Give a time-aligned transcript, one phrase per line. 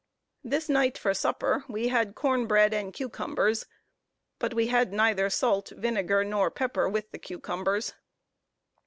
[0.43, 3.67] This night for supper we had corn bread and cucumbers;
[4.39, 7.93] but we had neither salt, vinegar, nor pepper with the cucumbers.